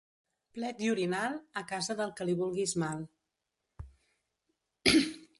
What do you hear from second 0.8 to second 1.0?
i